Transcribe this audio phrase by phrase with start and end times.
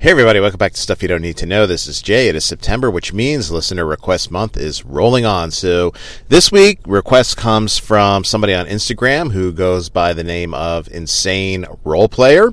[0.00, 1.66] Hey, everybody, welcome back to Stuff You Don't Need to Know.
[1.66, 2.28] This is Jay.
[2.28, 5.50] It is September, which means listener request month is rolling on.
[5.50, 5.92] So
[6.28, 11.66] this week, request comes from somebody on Instagram who goes by the name of Insane
[11.82, 12.52] Role Player.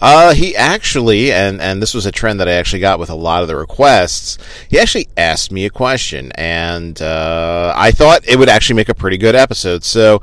[0.00, 3.16] Uh, he actually, and, and this was a trend that I actually got with a
[3.16, 8.38] lot of the requests, he actually asked me a question, and uh, I thought it
[8.38, 9.82] would actually make a pretty good episode.
[9.82, 10.20] So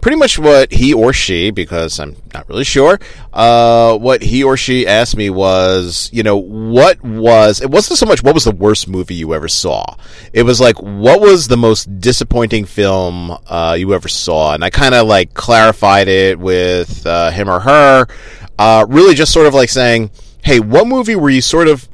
[0.00, 2.98] pretty much what he or she, because I'm not really sure,
[3.32, 8.06] uh, what he or she asked me was, you know, what was, it wasn't so
[8.06, 9.84] much what was the worst movie you ever saw.
[10.32, 14.54] It was like, what was the most disappointing film, uh, you ever saw?
[14.54, 18.06] And I kind of like clarified it with, uh, him or her,
[18.58, 20.10] uh, really just sort of like saying,
[20.42, 21.88] hey, what movie were you sort of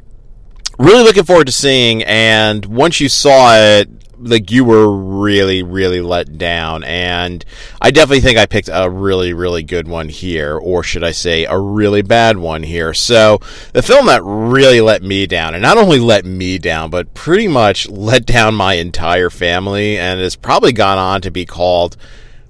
[0.79, 3.89] really looking forward to seeing and once you saw it
[4.25, 7.45] like you were really really let down and
[7.81, 11.45] i definitely think i picked a really really good one here or should i say
[11.45, 12.95] a really bad one here.
[12.95, 13.41] So
[13.73, 17.49] the film that really let me down and not only let me down but pretty
[17.49, 21.97] much let down my entire family and has probably gone on to be called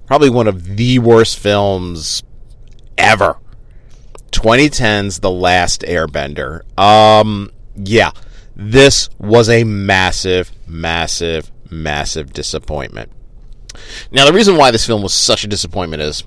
[0.05, 2.23] probably one of the worst films
[2.97, 3.37] ever.
[4.31, 6.61] 2010's the last airbender.
[6.79, 8.11] Um yeah
[8.55, 13.11] this was a massive massive massive disappointment.
[14.11, 16.23] Now, the reason why this film was such a disappointment is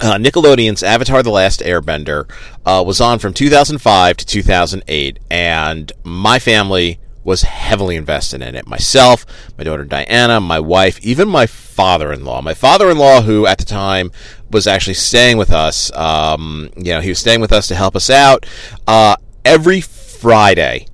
[0.00, 2.30] uh, Nickelodeon's Avatar The Last Airbender
[2.64, 8.66] uh, was on from 2005 to 2008, and my family was heavily invested in it.
[8.66, 9.26] Myself,
[9.58, 12.40] my daughter Diana, my wife, even my father in law.
[12.40, 14.10] My father in law, who at the time
[14.50, 17.96] was actually staying with us, um, you know, he was staying with us to help
[17.96, 18.46] us out.
[18.86, 20.86] Uh, every Friday,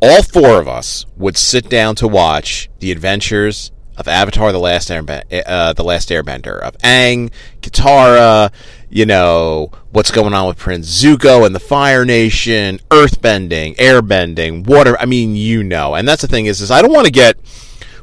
[0.00, 4.88] all four of us would sit down to watch the adventures of Avatar: The Last
[4.88, 7.30] Airbender, uh, The Last Airbender of Aang,
[7.62, 8.52] Katara,
[8.88, 14.96] you know what's going on with Prince Zuko and the Fire Nation, earthbending, airbending, water.
[14.98, 15.94] I mean, you know.
[15.94, 17.36] And that's the thing is, is I don't want to get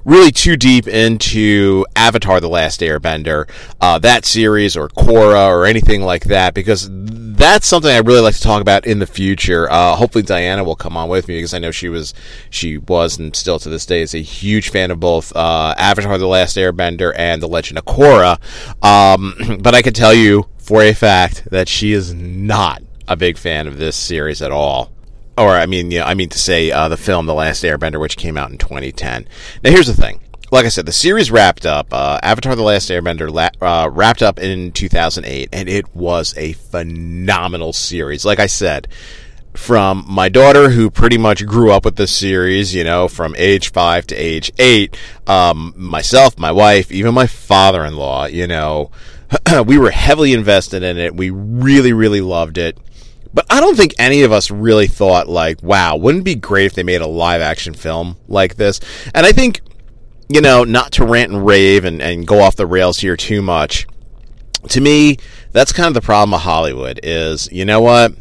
[0.04, 6.02] really too deep into Avatar: The Last Airbender, uh, that series, or Korra, or anything
[6.02, 6.90] like that, because
[7.38, 9.70] that's something I really like to talk about in the future.
[9.72, 12.14] Uh, hopefully, Diana will come on with me because I know she was,
[12.50, 16.18] she was, and still to this day is a huge fan of both uh, Avatar:
[16.18, 18.40] The Last Airbender and The Legend of Korra.
[18.84, 23.38] Um, but I can tell you for a fact that she is not a big
[23.38, 24.92] fan of this series at all
[25.38, 28.18] or I mean, yeah, I mean to say uh, the film The Last Airbender, which
[28.18, 29.28] came out in 2010.
[29.64, 30.22] Now, here's the thing.
[30.52, 31.88] Like I said, the series wrapped up.
[31.92, 36.54] Uh, Avatar: The Last Airbender la- uh, wrapped up in 2008, and it was a
[36.54, 38.26] phenomenal series.
[38.26, 38.88] Like I said,
[39.54, 43.72] from my daughter, who pretty much grew up with this series, you know, from age
[43.72, 44.96] five to age eight,
[45.28, 48.92] um, myself, my wife, even my father-in-law, you know,
[49.66, 51.16] we were heavily invested in it.
[51.16, 52.78] We really, really loved it.
[53.34, 56.68] But I don't think any of us really thought, like, wow, wouldn't it be great
[56.68, 58.80] if they made a live action film like this?
[59.14, 59.60] And I think,
[60.28, 63.42] you know, not to rant and rave and, and go off the rails here too
[63.42, 63.88] much,
[64.70, 65.18] to me,
[65.52, 68.14] that's kind of the problem of Hollywood is, you know what?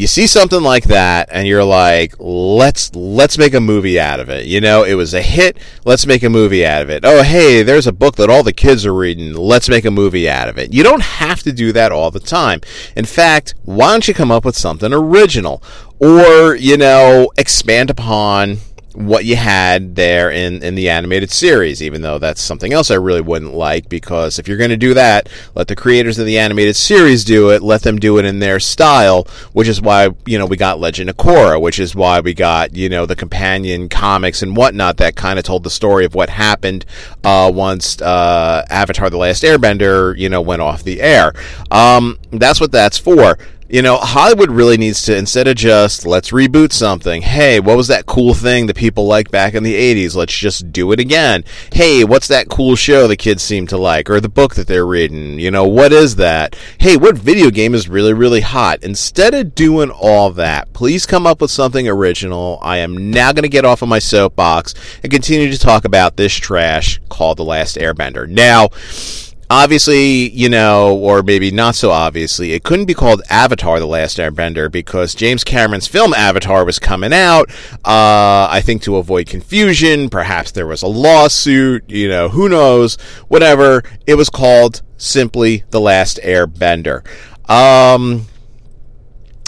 [0.00, 4.30] you see something like that and you're like let's let's make a movie out of
[4.30, 4.46] it.
[4.46, 7.04] You know it was a hit let's make a movie out of it.
[7.04, 10.26] Oh hey there's a book that all the kids are reading let's make a movie
[10.26, 10.72] out of it.
[10.72, 12.62] You don't have to do that all the time.
[12.96, 15.62] In fact why don't you come up with something original?
[16.00, 18.56] Or you know expand upon
[18.94, 22.96] what you had there in, in the animated series, even though that's something else I
[22.96, 26.38] really wouldn't like because if you're going to do that, let the creators of the
[26.38, 30.38] animated series do it, let them do it in their style, which is why, you
[30.38, 33.88] know, we got Legend of Korra, which is why we got, you know, the companion
[33.88, 36.84] comics and whatnot that kind of told the story of what happened
[37.24, 41.32] uh, once uh, Avatar The Last Airbender, you know, went off the air.
[41.70, 43.38] Um, that's what that's for
[43.70, 47.86] you know, Hollywood really needs to, instead of just, let's reboot something, hey, what was
[47.86, 50.16] that cool thing that people liked back in the 80s?
[50.16, 51.44] Let's just do it again.
[51.72, 54.10] Hey, what's that cool show the kids seem to like?
[54.10, 55.38] Or the book that they're reading?
[55.38, 56.56] You know, what is that?
[56.78, 58.82] Hey, what video game is really, really hot?
[58.82, 62.58] Instead of doing all that, please come up with something original.
[62.62, 64.74] I am now going to get off of my soapbox
[65.04, 68.28] and continue to talk about this trash called The Last Airbender.
[68.28, 68.70] Now,
[69.50, 74.16] obviously, you know, or maybe not so obviously, it couldn't be called Avatar: The Last
[74.16, 77.50] Airbender because James Cameron's film Avatar was coming out.
[77.84, 81.90] Uh, I think to avoid confusion, perhaps there was a lawsuit.
[81.90, 82.94] You know, who knows?
[83.28, 83.82] Whatever.
[84.06, 87.04] It was called simply The Last Airbender.
[87.50, 88.26] Um,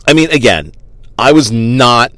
[0.06, 0.72] I mean, again,
[1.18, 2.12] I was not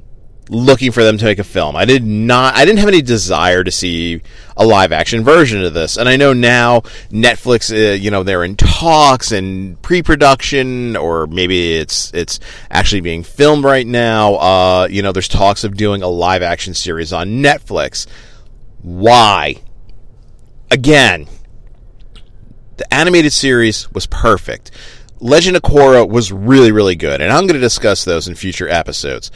[0.49, 1.77] looking for them to make a film.
[1.77, 4.21] I did not I didn't have any desire to see
[4.57, 5.97] a live action version of this.
[5.97, 6.81] And I know now
[7.11, 13.23] Netflix uh, you know they're in talks and pre-production or maybe it's it's actually being
[13.23, 14.35] filmed right now.
[14.35, 18.07] Uh, you know there's talks of doing a live action series on Netflix.
[18.83, 19.57] Why?
[20.71, 21.29] Again,
[22.77, 24.71] the animated series was perfect.
[25.21, 28.69] Legend of Korra was really, really good, and I'm going to discuss those in future
[28.69, 29.31] episodes.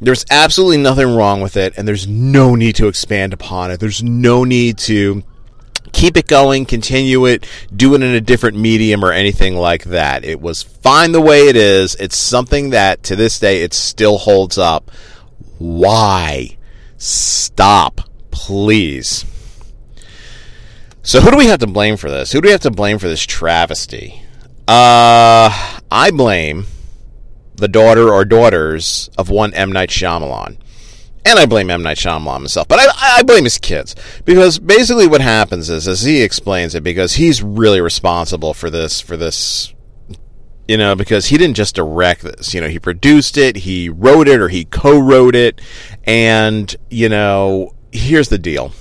[0.00, 3.80] There's absolutely nothing wrong with it, and there's no need to expand upon it.
[3.80, 5.24] There's no need to
[5.92, 10.24] keep it going, continue it, do it in a different medium or anything like that.
[10.24, 11.94] It was fine the way it is.
[11.96, 14.90] It's something that to this day it still holds up.
[15.58, 16.56] Why?
[16.96, 19.24] Stop, please.
[21.02, 22.32] So who do we have to blame for this?
[22.32, 24.22] Who do we have to blame for this travesty?
[24.68, 26.66] Uh, I blame
[27.58, 29.70] the daughter or daughters of one M.
[29.70, 30.56] Night Shyamalan.
[31.24, 31.82] And I blame M.
[31.82, 33.94] Night Shyamalan himself, but I, I blame his kids.
[34.24, 39.00] Because basically what happens is, as he explains it, because he's really responsible for this,
[39.00, 39.74] for this,
[40.66, 44.28] you know, because he didn't just direct this, you know, he produced it, he wrote
[44.28, 45.60] it, or he co-wrote it,
[46.04, 48.72] and, you know, here's the deal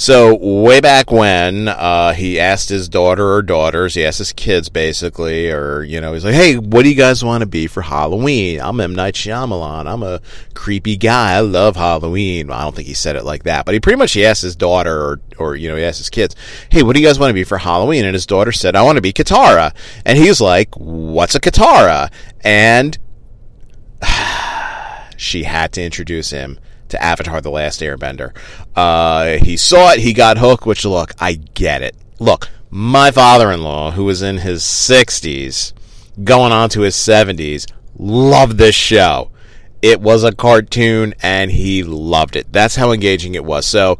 [0.00, 4.70] so way back when, uh, he asked his daughter or daughters, he asked his kids
[4.70, 7.82] basically, or you know, he's like, "Hey, what do you guys want to be for
[7.82, 9.86] Halloween?" I'm M Night Shyamalan.
[9.86, 10.22] I'm a
[10.54, 11.34] creepy guy.
[11.34, 12.50] I love Halloween.
[12.50, 14.56] I don't think he said it like that, but he pretty much he asked his
[14.56, 16.34] daughter or or you know he asked his kids,
[16.70, 18.82] "Hey, what do you guys want to be for Halloween?" And his daughter said, "I
[18.82, 19.74] want to be Katara,"
[20.06, 22.10] and he's like, "What's a Katara?"
[22.40, 22.96] And
[25.18, 26.58] she had to introduce him
[26.90, 28.36] to Avatar The Last Airbender.
[28.76, 31.96] Uh, he saw it, he got hooked, which, look, I get it.
[32.18, 35.72] Look, my father in law, who was in his 60s,
[36.22, 39.30] going on to his 70s, loved this show.
[39.82, 42.52] It was a cartoon and he loved it.
[42.52, 43.66] That's how engaging it was.
[43.66, 43.98] So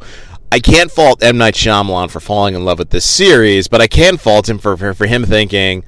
[0.51, 1.37] I can't fault M.
[1.37, 4.77] Night Shyamalan for falling in love with this series, but I can fault him for,
[4.77, 5.83] for, for him thinking,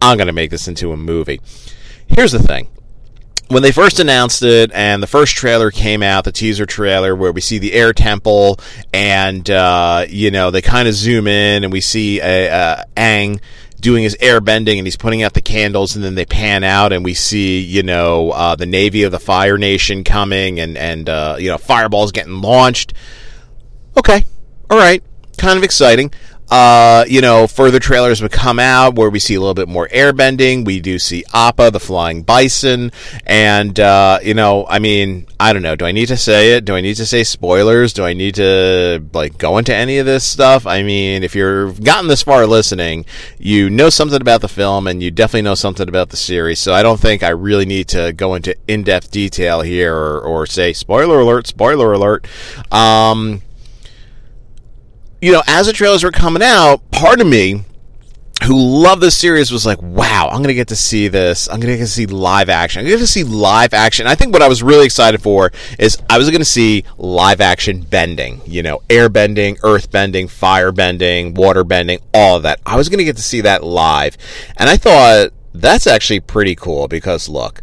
[0.00, 1.40] I'm going to make this into a movie.
[2.06, 2.68] Here's the thing
[3.48, 7.32] when they first announced it and the first trailer came out, the teaser trailer where
[7.32, 8.58] we see the air temple
[8.92, 13.40] and, uh, you know, they kind of zoom in and we see a, uh, Aang
[13.78, 16.92] doing his air bending and he's putting out the candles and then they pan out
[16.92, 21.08] and we see, you know, uh, the Navy of the Fire Nation coming and, and,
[21.08, 22.94] uh, you know, fireballs getting launched.
[23.96, 24.24] Okay.
[24.68, 25.02] All right.
[25.38, 26.10] Kind of exciting.
[26.48, 29.88] Uh, you know, further trailers would come out where we see a little bit more
[29.88, 30.64] airbending.
[30.64, 32.92] We do see Appa, the flying bison,
[33.24, 35.74] and uh, you know, I mean, I don't know.
[35.74, 36.64] Do I need to say it?
[36.64, 37.92] Do I need to say spoilers?
[37.92, 40.66] Do I need to like go into any of this stuff?
[40.66, 43.06] I mean, if you've gotten this far listening,
[43.38, 46.60] you know something about the film, and you definitely know something about the series.
[46.60, 50.46] So I don't think I really need to go into in-depth detail here or, or
[50.46, 52.26] say spoiler alert, spoiler alert.
[52.72, 53.42] Um,
[55.26, 57.64] you know, as the trailers were coming out, part of me
[58.44, 61.48] who loved this series was like, wow, I'm going to get to see this.
[61.48, 62.78] I'm going to get to see live action.
[62.78, 64.06] I'm going to get to see live action.
[64.06, 65.50] I think what I was really excited for
[65.80, 70.28] is I was going to see live action bending, you know, air bending, earth bending,
[70.28, 72.60] fire bending, water bending, all of that.
[72.64, 74.16] I was going to get to see that live.
[74.56, 77.62] And I thought that's actually pretty cool because look,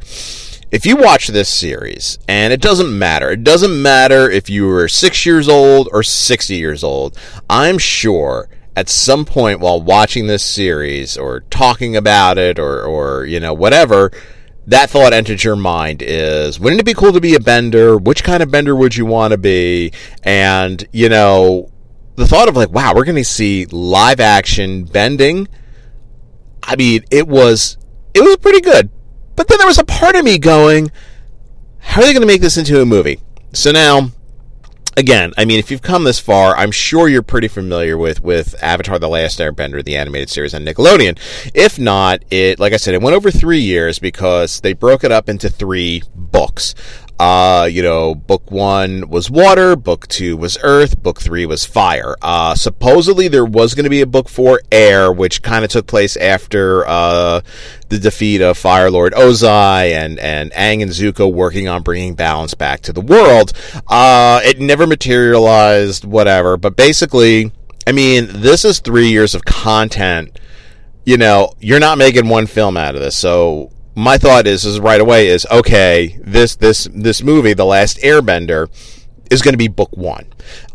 [0.73, 4.87] if you watch this series, and it doesn't matter, it doesn't matter if you were
[4.87, 7.15] six years old or 60 years old,
[7.47, 13.23] I'm sure at some point while watching this series or talking about it or, or
[13.23, 14.11] you know, whatever,
[14.65, 17.95] that thought entered your mind is wouldn't it be cool to be a bender?
[17.95, 19.93] Which kind of bender would you want to be?
[20.23, 21.69] And, you know,
[22.15, 25.47] the thought of like, wow, we're going to see live action bending.
[26.63, 27.77] I mean, it was,
[28.15, 28.89] it was pretty good.
[29.35, 30.91] But then there was a part of me going,
[31.79, 33.19] how are they going to make this into a movie?
[33.53, 34.11] So now,
[34.97, 38.55] again, I mean, if you've come this far, I'm sure you're pretty familiar with with
[38.63, 41.17] Avatar: The Last Airbender, the animated series on Nickelodeon.
[41.53, 45.11] If not, it like I said, it went over three years because they broke it
[45.11, 46.73] up into three books.
[47.23, 52.17] Uh, you know, book one was water, book two was earth, book three was fire.
[52.21, 55.87] Uh, supposedly there was going to be a book four, air, which kind of took
[55.87, 57.39] place after uh,
[57.87, 62.55] the defeat of Fire Lord Ozai and and Aang and Zuko working on bringing balance
[62.55, 63.53] back to the world.
[63.87, 66.57] Uh, it never materialized, whatever.
[66.57, 67.53] But basically,
[67.87, 70.37] I mean, this is three years of content.
[71.05, 74.79] You know, you're not making one film out of this, so my thought is is
[74.79, 78.69] right away is okay this this this movie the last airbender
[79.31, 80.25] is going to be book one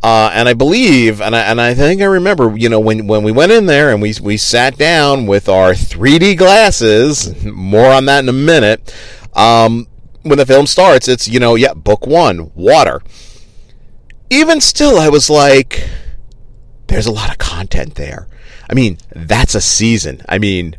[0.02, 3.22] uh, and i believe and I, and I think i remember you know when when
[3.22, 8.06] we went in there and we we sat down with our 3d glasses more on
[8.06, 8.94] that in a minute
[9.34, 9.86] um,
[10.22, 13.02] when the film starts, it's, you know, yeah, book one, water.
[14.30, 15.88] Even still, I was like,
[16.88, 18.28] there's a lot of content there.
[18.68, 20.22] I mean, that's a season.
[20.28, 20.76] I mean,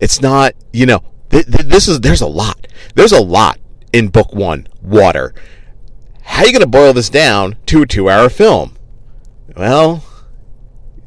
[0.00, 2.66] it's not, you know, this is, there's a lot.
[2.94, 3.58] There's a lot
[3.92, 5.34] in book one, water.
[6.22, 8.76] How are you going to boil this down to a two hour film?
[9.56, 10.04] Well,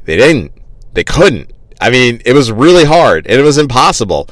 [0.04, 0.52] they didn't.
[0.92, 1.52] They couldn't.
[1.80, 4.28] I mean, it was really hard and it was impossible.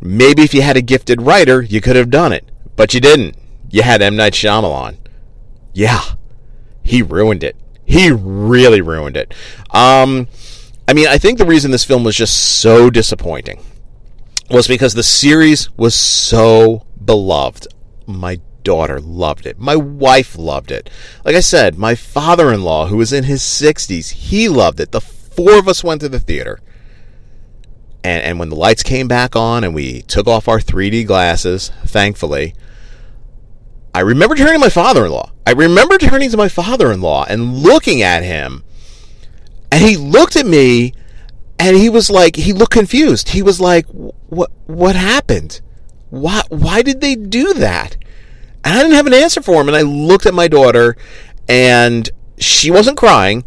[0.00, 3.36] Maybe if you had a gifted writer, you could have done it, but you didn't.
[3.70, 4.16] You had M.
[4.16, 4.96] Night Shyamalan.
[5.72, 6.02] Yeah,
[6.82, 7.56] he ruined it.
[7.84, 9.34] He really ruined it.
[9.70, 10.28] Um,
[10.86, 13.64] I mean, I think the reason this film was just so disappointing
[14.52, 17.66] was because the series was so beloved.
[18.06, 19.58] My daughter loved it.
[19.58, 20.90] My wife loved it.
[21.24, 24.92] Like I said, my father in law, who was in his 60s, he loved it.
[24.92, 26.60] The four of us went to the theater.
[28.04, 31.70] And, and when the lights came back on and we took off our 3D glasses,
[31.86, 32.54] thankfully,
[33.94, 35.32] I remember turning to my father in law.
[35.46, 38.64] I remember turning to my father in law and looking at him.
[39.70, 40.92] And he looked at me
[41.62, 43.28] and he was like, he looked confused.
[43.28, 45.60] He was like, what, what happened?
[46.10, 47.96] Why, why did they do that?
[48.64, 49.68] And I didn't have an answer for him.
[49.68, 50.96] And I looked at my daughter
[51.48, 53.44] and she wasn't crying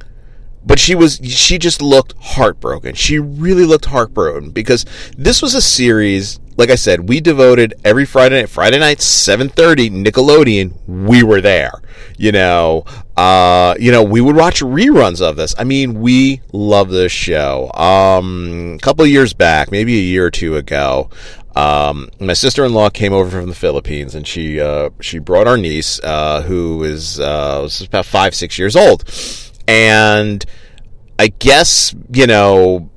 [0.65, 2.95] but she was she just looked heartbroken.
[2.95, 4.85] She really looked heartbroken because
[5.17, 6.39] this was a series.
[6.57, 10.73] Like I said, we devoted every Friday night, Friday night, seven thirty, Nickelodeon.
[10.87, 11.73] We were there.
[12.17, 12.85] You know,
[13.17, 15.53] uh, you know, we would watch reruns of this.
[15.57, 17.71] I mean, we love this show.
[17.73, 21.09] Um, a couple of years back, maybe a year or two ago,
[21.57, 25.99] um, my sister-in-law came over from the Philippines, and she uh, she brought our niece,
[26.03, 29.03] uh, who is uh, was about five six years old
[29.67, 30.45] and
[31.17, 32.89] I guess, you know,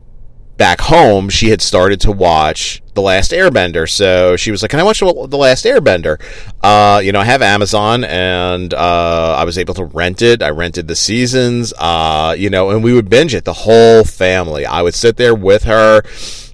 [0.59, 3.89] back home, she had started to watch The Last Airbender.
[3.89, 6.21] So she was like, Can I watch The Last Airbender?
[6.63, 10.43] Uh, you know, I have Amazon and uh, I was able to rent it.
[10.43, 14.67] I rented the seasons, uh, you know, and we would binge it, the whole family.
[14.67, 16.03] I would sit there with her.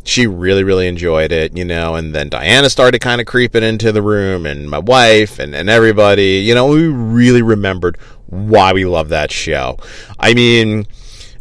[0.04, 3.90] She really, really enjoyed it, you know, and then Diana started kind of creeping into
[3.90, 7.96] the room and my wife and, and everybody, you know, we really remembered
[8.26, 9.78] why we love that show.
[10.18, 10.87] I mean,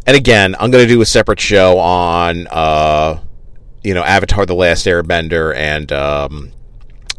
[0.05, 3.20] and again, I'm going to do a separate show on, uh,
[3.84, 5.91] you know, Avatar: The Last Airbender and.
[5.91, 6.51] Um,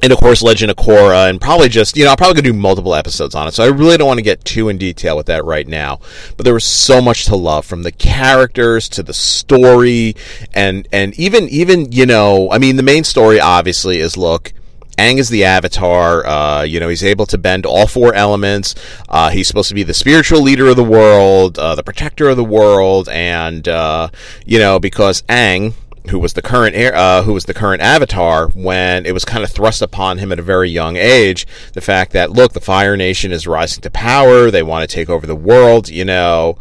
[0.05, 2.53] and of course, Legend of Korra, and probably just, you know, I'm probably to do
[2.53, 3.55] multiple episodes on it.
[3.55, 5.99] So I really don't want to get too in detail with that right now.
[6.37, 10.15] But there was so much to love from the characters to the story
[10.53, 14.53] and, and even, even, you know, I mean, the main story obviously is look,
[14.99, 16.27] Aang is the Avatar.
[16.27, 18.75] Uh, you know, he's able to bend all four elements.
[19.09, 22.37] Uh, he's supposed to be the spiritual leader of the world, uh, the protector of
[22.37, 24.09] the world, and uh,
[24.45, 25.73] you know, because Aang,
[26.09, 29.51] who was the current uh, who was the current Avatar, when it was kind of
[29.51, 33.33] thrust upon him at a very young age, the fact that look, the Fire Nation
[33.33, 34.51] is rising to power.
[34.51, 35.89] They want to take over the world.
[35.89, 36.59] You know.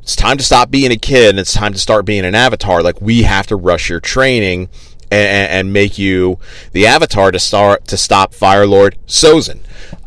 [0.00, 2.82] It's time to stop being a kid and it's time to start being an avatar.
[2.82, 4.68] Like, we have to rush your training
[5.12, 6.38] and, and, make you
[6.72, 9.60] the avatar to start to stop Fire Lord Sozin.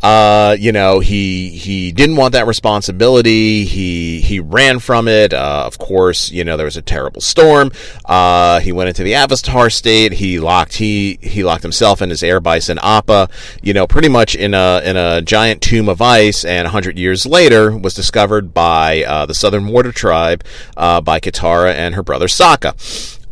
[0.03, 3.65] Uh, you know, he he didn't want that responsibility.
[3.65, 5.33] He he ran from it.
[5.33, 7.71] Uh, of course, you know there was a terrible storm.
[8.03, 10.13] Uh, he went into the Avatar state.
[10.13, 13.29] He locked he he locked himself and his air bison Appa.
[13.63, 16.45] You know, pretty much in a in a giant tomb of ice.
[16.45, 20.43] And hundred years later, was discovered by uh, the Southern Water Tribe
[20.77, 22.75] uh, by Katara and her brother Sokka.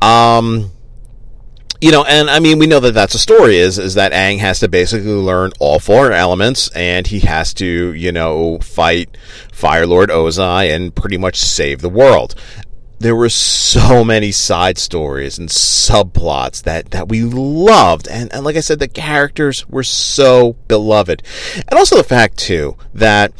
[0.03, 0.72] Um,
[1.83, 4.39] you know, and I mean, we know that that's a story is is that Aang
[4.39, 9.17] has to basically learn all four elements, and he has to, you know, fight
[9.51, 12.35] Fire Lord Ozai and pretty much save the world.
[12.99, 18.07] There were so many side stories and subplots that, that we loved.
[18.07, 21.21] And, and like I said, the characters were so beloved.
[21.67, 23.33] And also the fact, too, that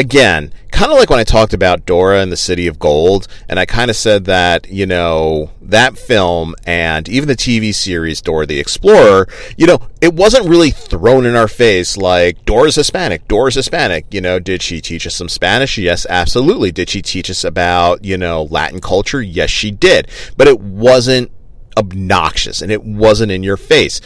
[0.00, 3.60] again, kind of like when I talked about Dora and the City of Gold, and
[3.60, 8.46] I kind of said that, you know, that film and even the TV series Dora
[8.46, 13.54] the Explorer, you know, it wasn't really thrown in our face like Dora's Hispanic, Dora's
[13.54, 14.06] Hispanic.
[14.10, 15.76] You know, did she teach us some Spanish?
[15.76, 16.72] Yes, absolutely.
[16.72, 19.20] Did she teach us about, you know, Latin culture?
[19.20, 20.08] Yes, she did.
[20.36, 21.30] But it wasn't
[21.76, 24.00] obnoxious and it wasn't in your face.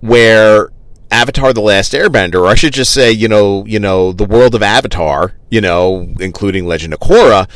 [0.00, 0.70] Where
[1.10, 4.54] Avatar: The Last Airbender, or I should just say, you know, you know, the world
[4.54, 7.48] of Avatar, you know, including Legend of Korra,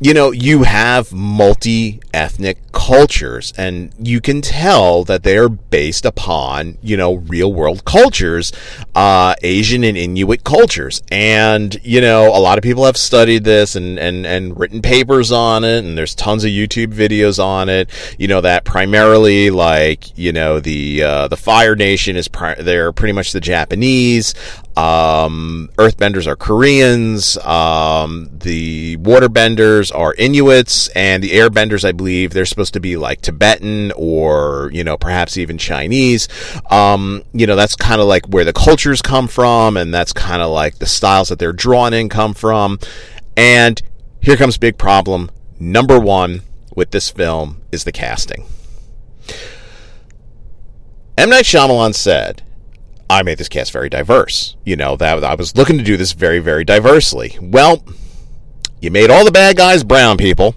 [0.00, 6.76] you know, you have multi-ethnic cultures, and you can tell that they are based upon,
[6.82, 8.52] you know, real-world cultures.
[8.94, 11.02] uh, Asian and Inuit cultures.
[11.10, 15.30] And, you know, a lot of people have studied this and, and, and written papers
[15.30, 17.90] on it, and there's tons of YouTube videos on it.
[18.18, 22.92] You know, that primarily, like, you know, the, uh, the Fire Nation is, pri- they're
[22.92, 24.34] pretty much the Japanese.
[24.76, 27.38] Um, earthbenders are Koreans.
[27.38, 33.22] Um, the waterbenders are Inuits, and the airbenders, I believe, they're supposed to be like
[33.22, 36.28] Tibetan or you know perhaps even Chinese.
[36.70, 40.42] Um, you know, that's kind of like where the cultures come from, and that's kind
[40.42, 42.78] of like the styles that they're drawn in come from.
[43.36, 43.80] And
[44.20, 46.42] here comes big problem number one
[46.74, 48.44] with this film is the casting.
[51.16, 52.42] M Night Shyamalan said
[53.08, 54.56] I made this cast very diverse.
[54.64, 57.36] You know, that I was looking to do this very, very diversely.
[57.40, 57.84] Well,
[58.80, 60.54] you made all the bad guys brown people,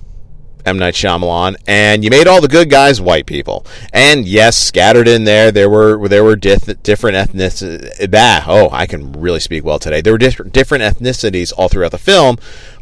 [0.65, 0.77] M.
[0.77, 3.65] Night Shyamalan, and you made all the good guys white people.
[3.93, 8.13] And yes, scattered in there, there were there were dif- different ethnicities.
[8.13, 10.01] Ah, oh, I can really speak well today.
[10.01, 12.37] There were different different ethnicities all throughout the film,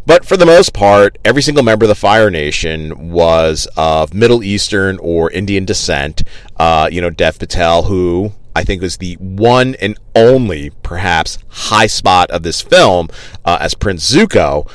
[0.06, 4.44] but for the most part, every single member of the Fire Nation was of Middle
[4.44, 6.24] Eastern or Indian descent.
[6.56, 11.86] Uh, you know, Dev Patel, who I think was the one and only, perhaps, high
[11.86, 13.08] spot of this film
[13.46, 14.68] uh, as Prince Zuko.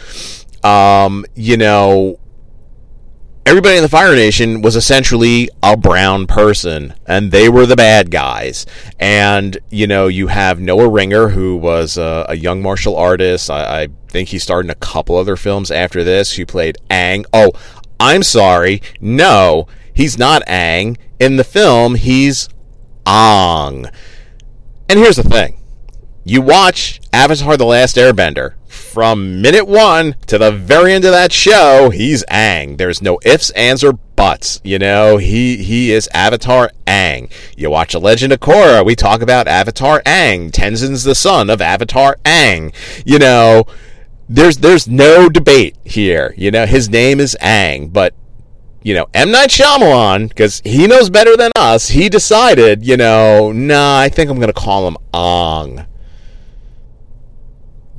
[0.65, 2.21] Um, you know,
[3.45, 8.13] everybody in the Fire Nation was essentially a brown person, and they were the bad
[8.13, 8.67] guys.
[9.01, 13.51] And you know, you have Noah Ringer, who was a, a young martial artist.
[13.51, 16.37] I, I, think he starred in a couple other films after this.
[16.37, 17.25] Who played Aang?
[17.33, 17.51] Oh,
[17.99, 22.49] I'm sorry, no, he's not Aang In the film, he's
[23.07, 23.87] Ong.
[24.89, 25.59] And here's the thing
[26.25, 28.55] you watch Avatar The Last Airbender.
[28.69, 32.79] From minute one to the very end of that show, he's Aang.
[32.79, 34.61] There's no ifs, ands, or buts.
[34.63, 37.31] You know, he he is Avatar Aang.
[37.57, 40.51] You watch A Legend of Korra, we talk about Avatar Aang.
[40.51, 42.75] Tenzin's the son of Avatar Aang.
[43.05, 43.65] You know,
[44.29, 46.35] there's there's no debate here.
[46.37, 48.15] You know, his name is Aang, but
[48.83, 49.31] you know, M.
[49.31, 54.31] Night Shyamalan, because he knows better than us, he decided, you know, nah, I think
[54.31, 55.87] I'm going to call him Ong.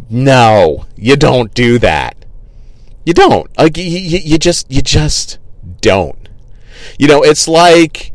[0.09, 2.25] No, you don't do that.
[3.05, 3.49] You don't.
[3.57, 5.39] Like, you, you just, you just
[5.81, 6.29] don't.
[6.99, 8.11] You know, it's like,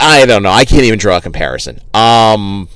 [0.00, 0.50] I don't know.
[0.50, 1.80] I can't even draw a comparison.
[1.94, 2.68] Um,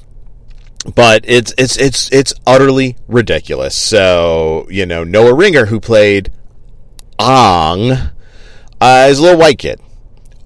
[0.94, 3.76] but it's it's it's it's utterly ridiculous.
[3.76, 6.32] So you know, Noah Ringer, who played
[7.18, 8.10] Ong
[8.80, 9.80] uh, is a little white kid.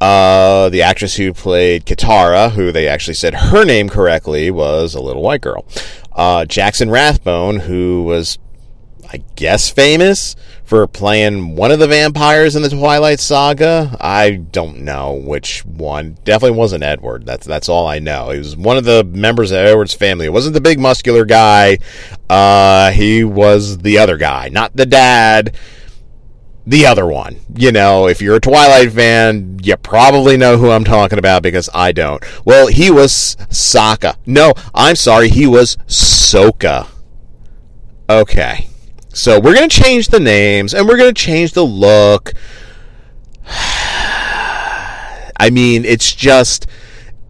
[0.01, 5.01] Uh, the actress who played Katara, who they actually said her name correctly, was a
[5.01, 5.65] little white girl.
[6.13, 8.39] Uh, Jackson Rathbone, who was,
[9.11, 13.97] I guess, famous for playing one of the vampires in the Twilight Saga.
[14.01, 16.19] I don't know which one.
[16.25, 17.25] Definitely wasn't Edward.
[17.25, 18.31] That's that's all I know.
[18.31, 20.27] He was one of the members of Edward's family.
[20.27, 21.79] It wasn't the big muscular guy.
[22.29, 25.57] Uh, he was the other guy, not the dad
[26.67, 27.37] the other one.
[27.57, 31.69] You know, if you're a Twilight fan, you probably know who I'm talking about because
[31.75, 32.25] I don't.
[32.45, 34.17] Well, he was Sokka.
[34.27, 36.89] No, I'm sorry, he was Soka.
[38.09, 38.69] Okay.
[39.13, 42.33] So we're going to change the names and we're going to change the look.
[43.47, 46.67] I mean, it's just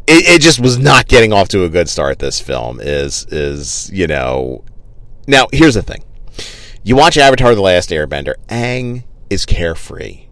[0.06, 3.90] it, it just was not getting off to a good start this film is is,
[3.92, 4.64] you know.
[5.26, 6.04] Now, here's the thing.
[6.82, 10.26] You watch Avatar the Last Airbender, Aang is carefree.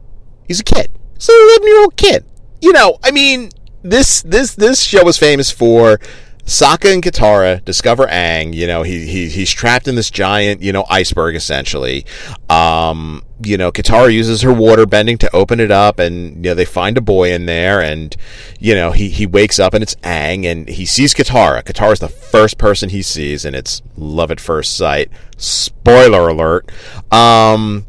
[0.46, 0.90] He's a kid.
[1.14, 2.24] He's an 11 year old kid.
[2.60, 3.50] You know, I mean,
[3.82, 5.98] this this this show was famous for
[6.44, 8.52] Sokka and Katara discover Aang.
[8.52, 12.04] You know, he, he he's trapped in this giant, you know, iceberg essentially.
[12.50, 16.54] Um, you know, Katara uses her water bending to open it up, and you know
[16.54, 18.14] they find a boy in there, and
[18.58, 21.62] you know he he wakes up and it's Aang, and he sees Katara.
[21.62, 25.10] Katara's the first person he sees, and it's love at first sight.
[25.36, 26.70] Spoiler alert.
[27.12, 27.86] Um,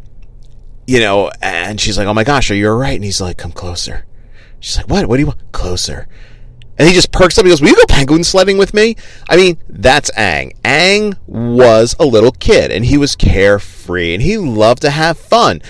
[0.87, 3.37] you know, and she's like, "Oh my gosh, are you all right?" And he's like,
[3.37, 4.05] "Come closer."
[4.59, 5.07] She's like, "What?
[5.07, 6.07] What do you want?" Closer.
[6.77, 7.45] And he just perks up.
[7.45, 8.95] He goes, "Will you go penguin sledding with me?"
[9.29, 10.53] I mean, that's Aang.
[10.63, 15.61] Aang was a little kid, and he was carefree, and he loved to have fun.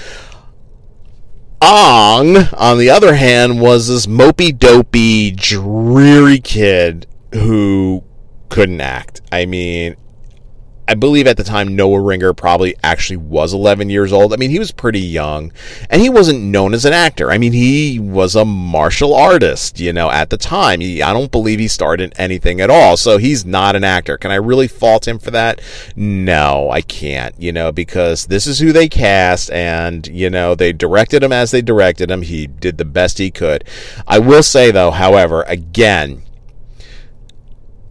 [1.61, 8.03] Ong, on the other hand, was this mopey, dopey, dreary kid who
[8.49, 9.21] couldn't act.
[9.31, 9.95] I mean,
[10.85, 14.33] I believe at the time Noah Ringer probably actually was 11 years old.
[14.33, 15.53] I mean, he was pretty young
[15.89, 17.31] and he wasn't known as an actor.
[17.31, 20.81] I mean, he was a martial artist, you know, at the time.
[20.81, 22.97] He, I don't believe he started anything at all.
[22.97, 24.17] So he's not an actor.
[24.17, 25.61] Can I really fault him for that?
[25.95, 30.73] No, I can't, you know, because this is who they cast and, you know, they
[30.73, 32.23] directed him as they directed him.
[32.23, 33.63] He did the best he could.
[34.05, 36.23] I will say though, however, again,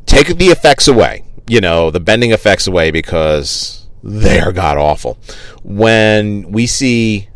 [0.05, 5.19] take the effects away you know, the bending effects away because they are god awful.
[5.63, 7.29] When we see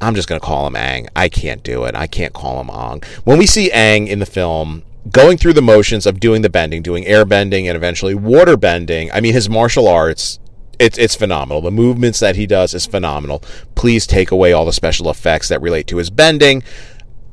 [0.00, 1.08] I'm just going to call him Aang.
[1.16, 1.94] I can't do it.
[1.94, 3.04] I can't call him Aang.
[3.24, 6.82] When we see Aang in the film, going through the motions of doing the bending,
[6.82, 10.38] doing air bending, and eventually water bending, I mean, his martial arts,
[10.78, 11.60] it's, it's phenomenal.
[11.60, 13.42] The movements that he does is phenomenal.
[13.74, 16.62] Please take away all the special effects that relate to his bending,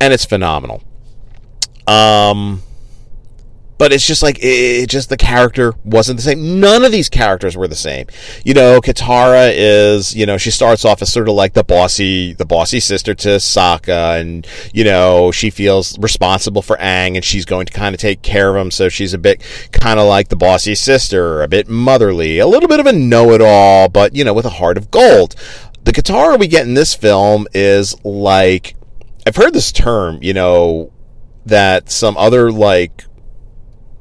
[0.00, 0.82] and it's phenomenal.
[1.86, 2.62] Um,
[3.78, 6.60] but it's just like it, just the character wasn't the same.
[6.60, 8.06] None of these characters were the same.
[8.44, 12.32] You know, Katara is you know she starts off as sort of like the bossy
[12.32, 17.44] the bossy sister to Sokka, and you know she feels responsible for Aang, and she's
[17.44, 18.70] going to kind of take care of him.
[18.70, 22.68] So she's a bit kind of like the bossy sister, a bit motherly, a little
[22.68, 25.34] bit of a know it all, but you know with a heart of gold.
[25.84, 28.74] The Katara we get in this film is like
[29.26, 30.92] I've heard this term, you know,
[31.46, 33.04] that some other like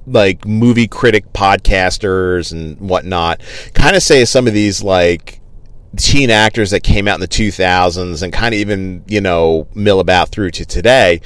[0.08, 3.42] like movie critic podcasters and whatnot
[3.74, 5.42] kind of say some of these like
[5.98, 10.00] teen actors that came out in the 2000s and kind of even you know mill
[10.00, 11.22] about through to today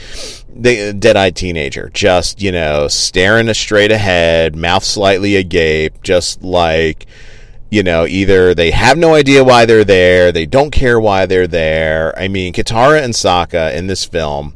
[0.54, 7.06] the uh, dead-eyed teenager just you know staring straight ahead mouth slightly agape just like
[7.72, 11.48] you know either they have no idea why they're there they don't care why they're
[11.48, 12.18] there.
[12.18, 14.56] I mean katara and saka in this film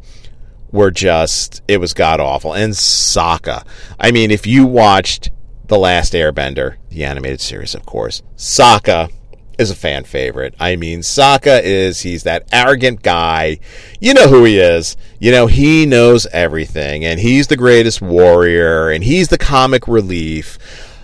[0.73, 2.53] were just it was god awful.
[2.53, 3.65] And Sokka,
[3.97, 5.31] I mean, if you watched
[5.67, 9.09] the Last Airbender, the animated series, of course, Sokka
[9.57, 10.55] is a fan favorite.
[10.59, 13.59] I mean, Sokka is he's that arrogant guy.
[14.01, 14.97] You know who he is.
[15.19, 20.57] You know he knows everything, and he's the greatest warrior, and he's the comic relief.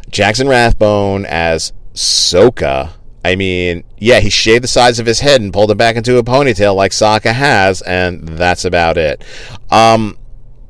[0.10, 2.90] Jackson Rathbone as Sokka
[3.24, 6.18] I mean, yeah, he shaved the sides of his head and pulled it back into
[6.18, 9.24] a ponytail like Sokka has, and that's about it.
[9.70, 10.18] Um,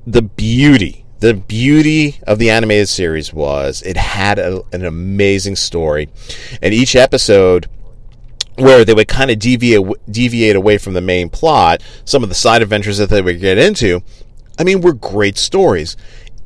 [0.07, 6.09] the beauty, the beauty of the animated series was it had a, an amazing story,
[6.61, 7.67] and each episode
[8.55, 12.35] where they would kind of deviate deviate away from the main plot, some of the
[12.35, 14.01] side adventures that they would get into,
[14.57, 15.95] I mean, were great stories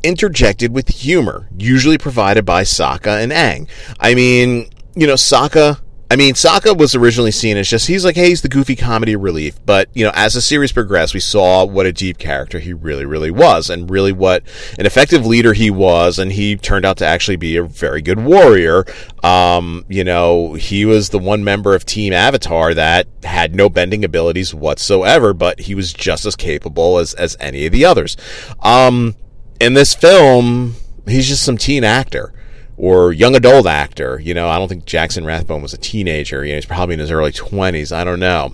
[0.03, 3.67] interjected with humor, usually provided by Sokka and Aang.
[3.99, 5.79] I mean, you know, Sokka
[6.13, 9.15] I mean, Sokka was originally seen as just he's like, hey, he's the goofy comedy
[9.15, 9.59] relief.
[9.65, 13.03] But you know, as the series progressed, we saw what a deep character he really,
[13.03, 14.43] really was, and really what
[14.77, 16.19] an effective leader he was.
[16.19, 18.85] And he turned out to actually be a very good warrior.
[19.23, 24.05] Um, you know, he was the one member of Team Avatar that had no bending
[24.05, 28.17] abilities whatsoever, but he was just as capable as as any of the others.
[28.59, 29.15] Um,
[29.59, 30.75] in this film,
[31.07, 32.35] he's just some teen actor
[32.77, 34.19] or young adult actor.
[34.19, 36.43] You know, I don't think Jackson Rathbone was a teenager.
[36.43, 37.91] You know, he's probably in his early twenties.
[37.91, 38.53] I don't know.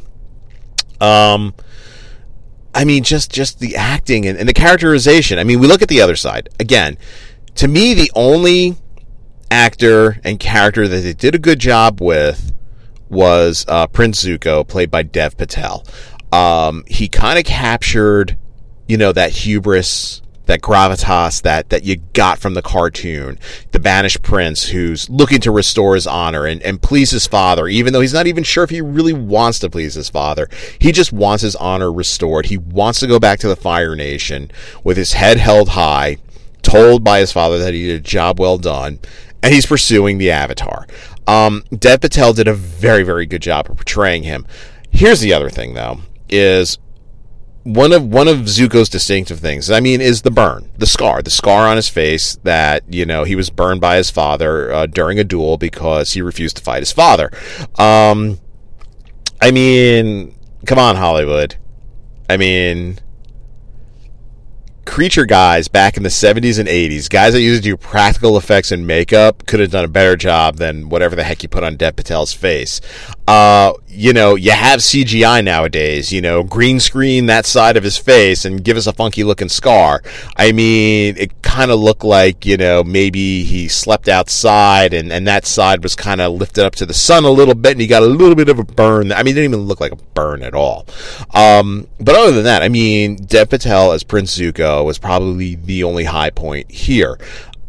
[1.01, 1.53] Um,
[2.73, 5.39] I mean, just just the acting and, and the characterization.
[5.39, 6.97] I mean, we look at the other side again.
[7.55, 8.75] To me, the only
[9.51, 12.53] actor and character that they did a good job with
[13.09, 15.83] was uh, Prince Zuko, played by Dev Patel.
[16.31, 18.37] Um, he kind of captured,
[18.87, 23.37] you know, that hubris that gravitas that that you got from the cartoon.
[23.71, 27.93] The banished prince who's looking to restore his honor and, and please his father, even
[27.93, 30.49] though he's not even sure if he really wants to please his father.
[30.79, 32.47] He just wants his honor restored.
[32.47, 34.49] He wants to go back to the Fire Nation
[34.83, 36.17] with his head held high,
[36.63, 38.97] told by his father that he did a job well done,
[39.43, 40.87] and he's pursuing the Avatar.
[41.27, 44.47] Um, Dev Patel did a very, very good job of portraying him.
[44.89, 46.79] Here's the other thing, though, is
[47.69, 51.29] one of one of Zuko's distinctive things, I mean, is the burn, the scar, the
[51.29, 55.19] scar on his face that you know he was burned by his father uh, during
[55.19, 57.31] a duel because he refused to fight his father.
[57.77, 58.39] Um,
[59.39, 61.55] I mean, come on, Hollywood.
[62.29, 62.99] I mean,
[64.89, 68.71] creature guys back in the 70s and 80s, guys that used to do practical effects
[68.71, 71.77] and makeup, could have done a better job than whatever the heck you put on
[71.77, 72.81] Dev Patel's face.
[73.27, 77.97] Uh, you know, you have CGI nowadays, you know, green screen that side of his
[77.97, 80.01] face and give us a funky looking scar.
[80.35, 85.27] I mean, it kind of looked like, you know, maybe he slept outside and, and
[85.27, 87.87] that side was kind of lifted up to the sun a little bit and he
[87.87, 89.11] got a little bit of a burn.
[89.11, 90.87] I mean, it didn't even look like a burn at all.
[91.33, 95.83] Um, but other than that, I mean, Dev Patel as Prince Zuko was probably the
[95.83, 97.17] only high point here.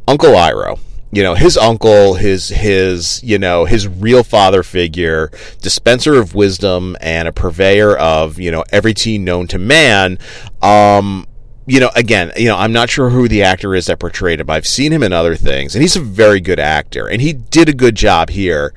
[0.07, 0.79] Uncle Iroh
[1.13, 6.97] you know his uncle his his you know his real father figure dispenser of wisdom
[7.01, 10.19] and a purveyor of you know every teen known to man
[10.63, 11.27] um
[11.67, 14.51] you know again you know i'm not sure who the actor is that portrayed him.
[14.51, 17.69] I've seen him in other things and he's a very good actor and he did
[17.69, 18.73] a good job here.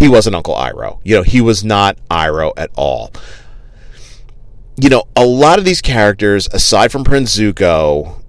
[0.00, 3.12] He wasn't uncle iroh you know he was not iroh at all
[4.80, 8.22] you know a lot of these characters aside from prince zuko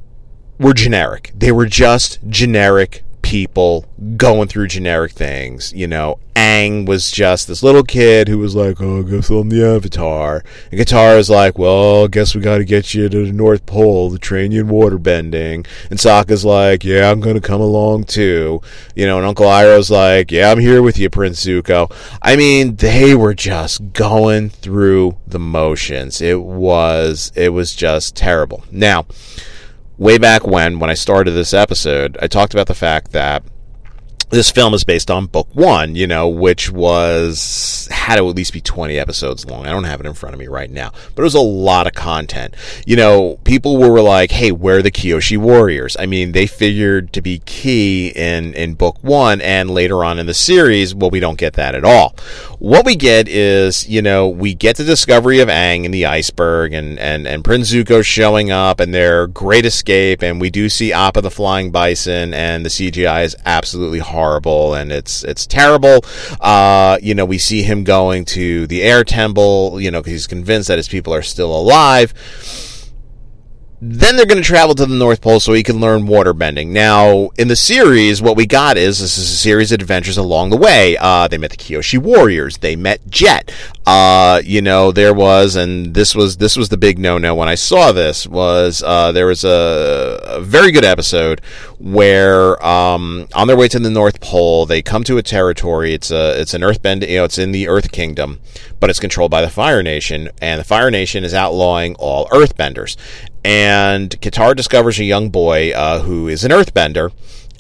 [0.60, 1.32] were generic.
[1.36, 3.86] They were just generic people
[4.16, 5.74] going through generic things.
[5.74, 9.66] You know, Aang was just this little kid who was like, "Oh, guess I'm the
[9.68, 13.66] Avatar." And Katara is like, "Well, guess we got to get you to the North
[13.66, 18.06] Pole to train you in water bending." And Sokka's like, "Yeah, I'm gonna come along
[18.06, 18.62] too."
[18.96, 22.78] You know, and Uncle Iroh's like, "Yeah, I'm here with you, Prince Zuko." I mean,
[22.78, 26.22] they were just going through the motions.
[26.22, 28.64] It was, it was just terrible.
[28.72, 29.06] Now
[29.98, 33.44] way back when, when I started this episode, I talked about the fact that
[34.30, 38.52] this film is based on book one, you know, which was had to at least
[38.52, 39.66] be 20 episodes long.
[39.66, 41.88] I don't have it in front of me right now, but it was a lot
[41.88, 42.54] of content.
[42.86, 47.14] You know, people were like, "Hey, where are the Kyoshi warriors?" I mean, they figured
[47.14, 51.22] to be key in in book one, and later on in the series, well, we
[51.22, 52.14] don't get that at all.
[52.60, 56.74] What we get is, you know, we get the discovery of Aang in the iceberg,
[56.74, 60.92] and and and Prince Zuko showing up, and their great escape, and we do see
[60.92, 66.04] Appa the flying bison, and the CGI is absolutely horrible and it's it's terrible.
[66.40, 70.28] Uh, you know, we see him going to the air temple, you know, because he's
[70.28, 72.14] convinced that his people are still alive.
[73.80, 76.74] Then they're going to travel to the North Pole so he can learn water bending.
[76.74, 80.50] Now, in the series, what we got is this is a series of adventures along
[80.50, 80.98] the way.
[81.00, 82.58] Uh, they met the Kyoshi Warriors.
[82.58, 83.52] They met Jet.
[83.86, 87.54] Uh, you know, there was, and this was this was the big no-no when I
[87.54, 91.40] saw this was uh, there was a, a, very good episode
[91.80, 95.94] where um, on their way to the North Pole, they come to a territory.
[95.94, 97.08] It's a it's an Earthbend.
[97.08, 98.40] You know, it's in the Earth Kingdom,
[98.80, 102.98] but it's controlled by the Fire Nation, and the Fire Nation is outlawing all Earthbenders
[103.48, 107.14] and Katara discovers a young boy uh, who is an earthbender,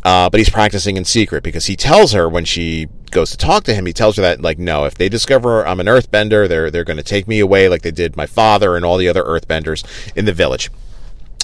[0.04, 3.63] uh, but he's practicing in secret because he tells her when she goes to talk
[3.63, 6.69] to him, he tells her that like, no, if they discover I'm an earthbender, they're
[6.69, 9.23] they're going to take me away like they did my father and all the other
[9.23, 10.69] earthbenders in the village.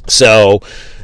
[0.09, 0.59] So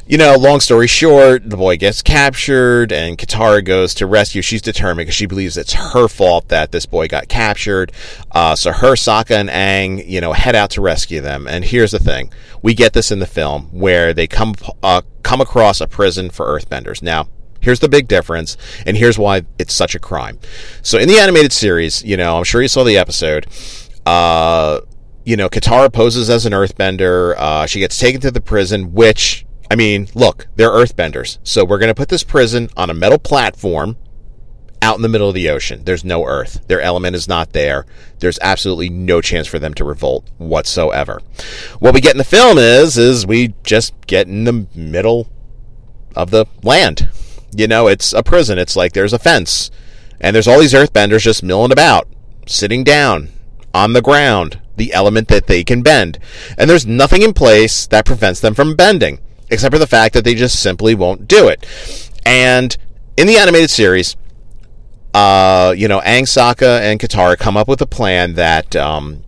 [0.10, 4.42] you know, long story short, the boy gets captured and Katara goes to rescue.
[4.42, 7.92] She's determined because she believes it's her fault that this boy got captured.
[8.32, 11.46] Uh, so her, Sokka, and Aang, you know, head out to rescue them.
[11.48, 12.32] And here's the thing:
[12.64, 16.48] we get this in the film where they come uh, come across a prison for
[16.48, 17.04] Earthbenders.
[17.04, 17.30] Now,
[17.62, 20.40] Here's the big difference, and here's why it's such a crime.
[20.82, 23.48] So, in the animated series, you know, I'm sure you saw the episode.
[24.06, 24.80] Uh,
[25.26, 27.36] you know, Katara poses as an Earthbender.
[27.38, 31.38] Uh, she gets taken to the prison, which I mean, look, they're earthbenders.
[31.44, 33.98] So we're going to put this prison on a metal platform
[34.82, 35.84] out in the middle of the ocean.
[35.84, 36.66] There's no earth.
[36.68, 37.86] Their element is not there.
[38.20, 41.22] There's absolutely no chance for them to revolt whatsoever.
[41.80, 45.30] What we get in the film is is we just get in the middle
[46.16, 47.10] of the land.
[47.56, 48.58] You know, it's a prison.
[48.58, 49.70] It's like there's a fence
[50.20, 52.08] and there's all these earthbenders just milling about,
[52.48, 53.30] sitting down
[53.74, 56.20] on the ground, the element that they can bend.
[56.58, 60.24] And there's nothing in place that prevents them from bending except for the fact that
[60.24, 61.66] they just simply won't do it.
[62.26, 62.76] And
[63.18, 64.16] in the animated series,
[65.14, 69.24] uh, you know, Aang Sokka, and Katara come up with a plan that, um,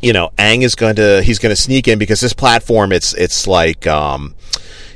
[0.00, 3.14] you know, Aang is going to he's going to sneak in because this platform it's
[3.14, 4.34] it's like um,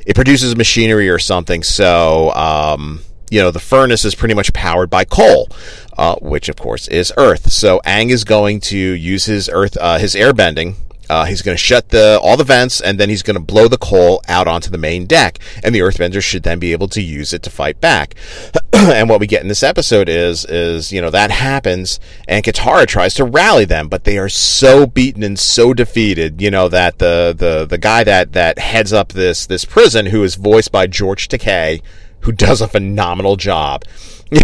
[0.06, 1.62] it produces machinery or something.
[1.62, 5.48] So um, you know, the furnace is pretty much powered by coal,
[5.96, 7.52] uh, which of course is Earth.
[7.52, 10.76] So Aang is going to use his Earth uh, his airbending
[11.08, 13.68] uh, he's going to shut the all the vents, and then he's going to blow
[13.68, 17.02] the coal out onto the main deck, and the Earthbenders should then be able to
[17.02, 18.14] use it to fight back.
[18.72, 22.86] and what we get in this episode is is you know that happens, and Katara
[22.86, 26.98] tries to rally them, but they are so beaten and so defeated, you know that
[26.98, 30.86] the the the guy that that heads up this this prison, who is voiced by
[30.86, 31.82] George Takei,
[32.20, 33.84] who does a phenomenal job.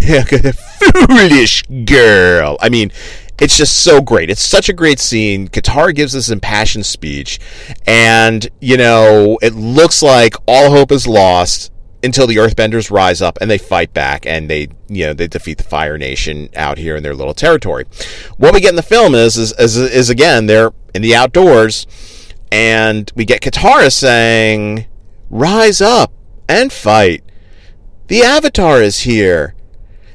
[1.08, 2.56] Foolish girl.
[2.60, 2.92] I mean,
[3.40, 4.30] it's just so great.
[4.30, 5.48] It's such a great scene.
[5.48, 7.40] Katara gives this impassioned speech,
[7.86, 13.38] and you know, it looks like all hope is lost until the Earthbenders rise up
[13.40, 16.96] and they fight back and they, you know, they defeat the Fire Nation out here
[16.96, 17.84] in their little territory.
[18.38, 21.86] What we get in the film is, is, is, is again, they're in the outdoors,
[22.50, 24.86] and we get Katara saying,
[25.30, 26.12] "Rise up
[26.48, 27.24] and fight.
[28.08, 29.54] The Avatar is here."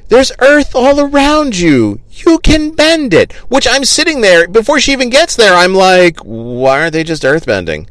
[0.08, 2.00] There's earth all around you.
[2.10, 3.32] You can bend it.
[3.50, 7.22] Which I'm sitting there, before she even gets there, I'm like, why aren't they just
[7.22, 7.88] earthbending?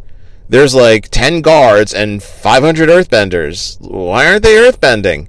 [0.49, 3.77] There's like 10 guards and 500 earthbenders.
[3.81, 5.27] Why aren't they earthbending?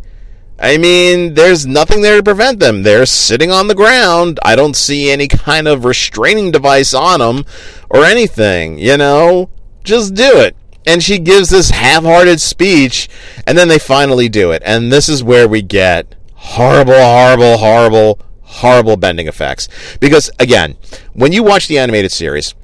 [0.60, 2.82] I mean, there's nothing there to prevent them.
[2.82, 4.40] They're sitting on the ground.
[4.42, 7.44] I don't see any kind of restraining device on them
[7.90, 9.50] or anything, you know?
[9.84, 10.56] Just do it.
[10.86, 13.08] And she gives this half hearted speech,
[13.46, 14.62] and then they finally do it.
[14.64, 19.68] And this is where we get horrible, horrible, horrible, horrible bending effects.
[20.00, 20.76] Because again,
[21.12, 22.54] when you watch the animated series,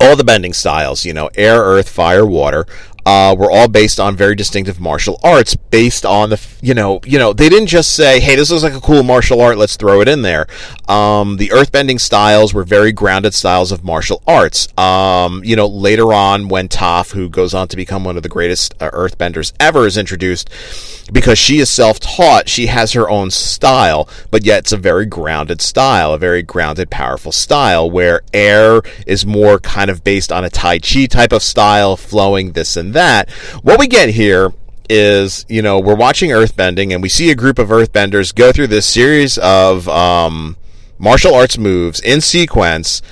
[0.00, 2.66] all the bending styles, you know, air, earth, fire, water,
[3.06, 7.18] uh, were all based on very distinctive martial arts, based on the you know you
[7.18, 10.00] know they didn't just say, hey, this looks like a cool martial art, let's throw
[10.00, 10.46] it in there.
[10.88, 14.68] Um, the earthbending styles were very grounded styles of martial arts.
[14.78, 18.28] Um, you know, later on when Toph, who goes on to become one of the
[18.28, 20.50] greatest uh, earthbenders ever, is introduced,
[21.12, 25.60] because she is self-taught, she has her own style, but yet it's a very grounded
[25.60, 30.50] style, a very grounded, powerful style where air is more kind of based on a
[30.50, 33.30] Tai Chi type of style, flowing this and that.
[33.62, 34.52] What we get here
[34.88, 38.66] is, you know, we're watching earthbending and we see a group of earthbenders go through
[38.66, 40.56] this series of um,
[40.98, 43.02] martial arts moves in sequence,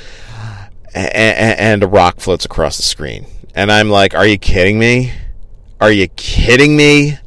[0.95, 3.27] and, and a rock floats across the screen.
[3.55, 5.13] And I'm like, are you kidding me?
[5.81, 7.19] Are you kidding me?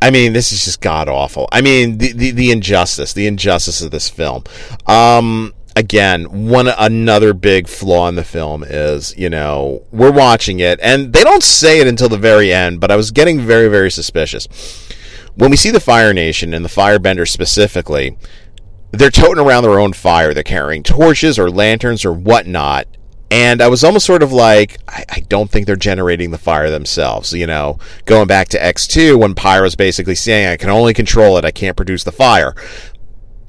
[0.00, 1.48] I mean, this is just god awful.
[1.50, 4.44] I mean, the, the, the injustice, the injustice of this film.
[4.86, 10.80] Um, again, one another big flaw in the film is, you know, we're watching it,
[10.82, 13.90] and they don't say it until the very end, but I was getting very, very
[13.90, 14.48] suspicious.
[15.36, 18.18] When we see the Fire Nation and the Firebender specifically,
[18.90, 20.34] they're toting around their own fire.
[20.34, 22.88] They're carrying torches or lanterns or whatnot.
[23.30, 26.70] And I was almost sort of like, I, I, don't think they're generating the fire
[26.70, 27.34] themselves.
[27.34, 31.44] You know, going back to X2 when Pyro's basically saying, I can only control it,
[31.44, 32.54] I can't produce the fire.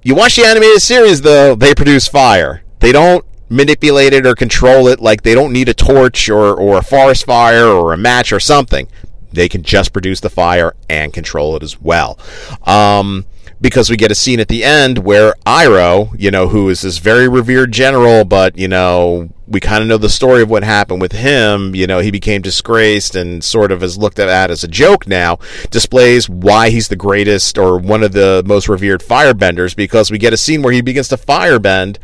[0.02, 2.64] You watch the animated series, though, they produce fire.
[2.80, 6.78] They don't manipulate it or control it like they don't need a torch or, or
[6.78, 8.88] a forest fire or a match or something.
[9.34, 12.18] They can just produce the fire and control it as well.
[12.64, 13.26] Um,
[13.62, 16.98] because we get a scene at the end where Iroh, you know, who is this
[16.98, 21.02] very revered general, but, you know, we kind of know the story of what happened
[21.02, 21.76] with him.
[21.76, 25.40] You know, he became disgraced and sort of is looked at as a joke now,
[25.72, 30.34] displays why he's the greatest or one of the most revered firebenders because we get
[30.34, 31.98] a scene where he begins to firebend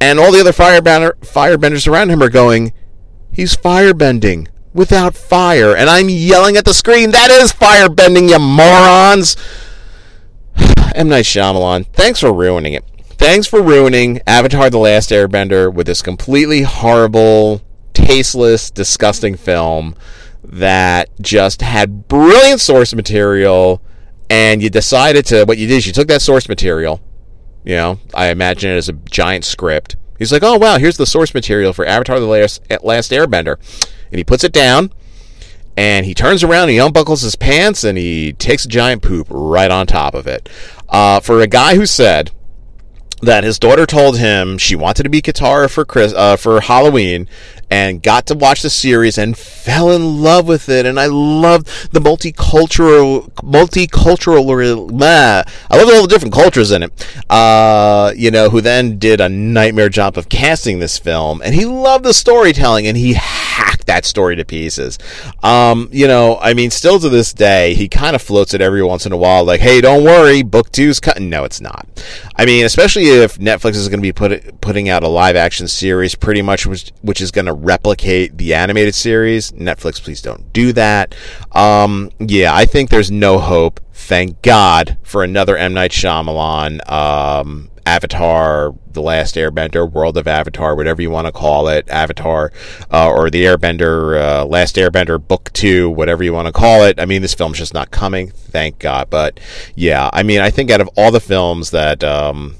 [0.00, 2.74] and all the other firebender, firebenders around him are going,
[3.32, 5.74] he's firebending without fire.
[5.74, 9.36] And I'm yelling at the screen, that is firebending, you morons!
[10.94, 11.08] M.
[11.08, 12.84] Night Shyamalan, thanks for ruining it.
[13.16, 17.62] Thanks for ruining Avatar The Last Airbender with this completely horrible,
[17.94, 19.96] tasteless, disgusting film
[20.44, 23.82] that just had brilliant source material
[24.30, 27.00] and you decided to what you did is you took that source material
[27.64, 31.06] you know i imagine it as a giant script he's like oh wow here's the
[31.06, 33.56] source material for avatar the last, last airbender
[34.10, 34.90] and he puts it down
[35.76, 39.70] and he turns around, he unbuckles his pants, and he takes a giant poop right
[39.70, 40.48] on top of it.
[40.88, 42.30] Uh, for a guy who said
[43.22, 47.28] that his daughter told him she wanted to be Katara for Chris, uh, for Halloween,
[47.74, 50.86] and got to watch the series and fell in love with it.
[50.86, 54.44] And I loved the multicultural, multicultural.
[55.02, 57.08] I love all the different cultures in it.
[57.28, 61.64] Uh, you know, who then did a nightmare job of casting this film, and he
[61.64, 64.98] loved the storytelling, and he hacked that story to pieces.
[65.42, 68.84] Um, you know, I mean, still to this day, he kind of floats it every
[68.84, 71.88] once in a while, like, "Hey, don't worry, book two's cutting." No, it's not.
[72.36, 75.66] I mean, especially if Netflix is going to be put, putting out a live action
[75.66, 79.52] series, pretty much, which, which is going to replicate the animated series.
[79.52, 81.14] Netflix, please don't do that.
[81.52, 83.80] Um, yeah, I think there's no hope.
[83.92, 90.74] Thank God for another M Night Shyamalan um, Avatar, The Last Airbender, World of Avatar,
[90.74, 92.52] whatever you want to call it, Avatar,
[92.90, 96.98] uh, or the Airbender, uh, Last Airbender Book 2, whatever you want to call it.
[96.98, 99.10] I mean, this film's just not coming, thank God.
[99.10, 99.38] But
[99.74, 102.56] yeah, I mean, I think out of all the films that um,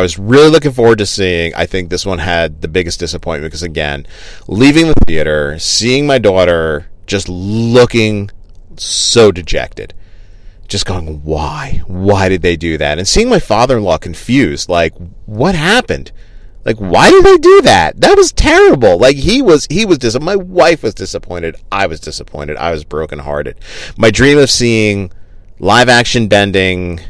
[0.00, 1.54] I was really looking forward to seeing.
[1.54, 4.06] I think this one had the biggest disappointment because, again,
[4.48, 8.30] leaving the theater, seeing my daughter just looking
[8.78, 9.92] so dejected,
[10.68, 11.82] just going, why?
[11.86, 12.96] Why did they do that?
[12.96, 14.94] And seeing my father in law confused, like,
[15.26, 16.12] what happened?
[16.64, 18.00] Like, why did they do that?
[18.00, 18.96] That was terrible.
[18.96, 21.56] Like, he was, he was dis- My wife was disappointed.
[21.70, 22.56] I was disappointed.
[22.56, 23.58] I was brokenhearted.
[23.98, 25.12] My dream of seeing
[25.58, 27.00] live action bending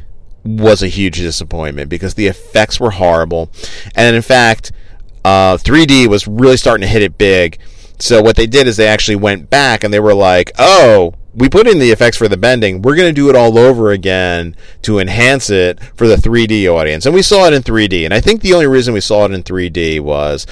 [0.45, 3.51] was a huge disappointment because the effects were horrible.
[3.95, 4.73] And in fact,
[5.25, 7.59] uh, 3D was really starting to hit it big.
[7.99, 11.49] So what they did is they actually went back and they were like, oh, we
[11.49, 12.83] put in the effects for the bending.
[12.83, 17.07] We're going to do it all over again to enhance it for the 3D audience.
[17.07, 18.05] And we saw it in 3D.
[18.05, 20.47] And I think the only reason we saw it in 3D was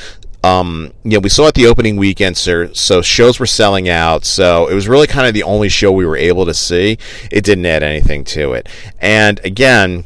[0.48, 4.24] um, you know, we saw it the opening weekend, so, so shows were selling out.
[4.24, 6.98] So it was really kind of the only show we were able to see.
[7.30, 8.68] It didn't add anything to it.
[9.00, 10.04] And again,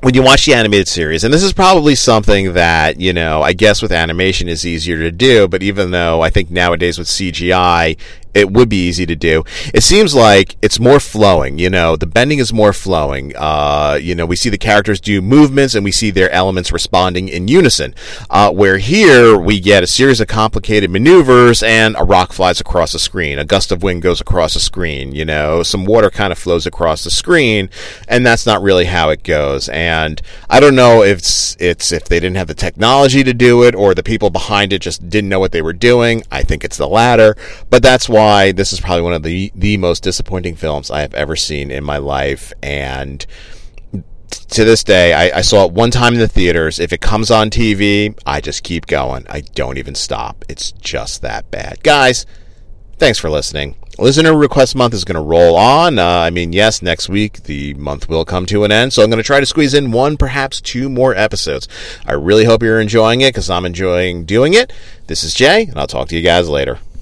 [0.00, 3.52] when you watch the animated series, and this is probably something that, you know, I
[3.52, 7.98] guess with animation is easier to do, but even though I think nowadays with CGI,
[8.36, 9.42] it would be easy to do.
[9.72, 11.58] It seems like it's more flowing.
[11.58, 13.32] You know, the bending is more flowing.
[13.34, 17.28] Uh, you know, we see the characters do movements and we see their elements responding
[17.28, 17.94] in unison.
[18.28, 22.92] Uh, where here we get a series of complicated maneuvers and a rock flies across
[22.92, 23.38] the screen.
[23.38, 25.14] A gust of wind goes across the screen.
[25.14, 27.70] You know, some water kind of flows across the screen,
[28.06, 29.70] and that's not really how it goes.
[29.70, 30.20] And
[30.50, 33.74] I don't know if it's, it's if they didn't have the technology to do it
[33.74, 36.22] or the people behind it just didn't know what they were doing.
[36.30, 37.34] I think it's the latter,
[37.70, 41.00] but that's why why this is probably one of the the most disappointing films I
[41.02, 43.24] have ever seen in my life, and
[44.48, 46.80] to this day, I, I, saw it one time in the theaters.
[46.80, 49.26] If it comes on TV, I just keep going.
[49.28, 50.44] I don't even stop.
[50.48, 51.82] It's just that bad.
[51.84, 52.26] Guys,
[52.98, 53.76] thanks for listening.
[53.98, 55.98] Listener Request Month is going to roll on.
[55.98, 59.10] Uh, I mean, yes, next week the month will come to an end, so I'm
[59.10, 61.68] going to try to squeeze in one, perhaps two more episodes.
[62.04, 64.72] I really hope you're enjoying it because I'm enjoying doing it.
[65.06, 66.80] This is Jay, and I'll talk to you guys later.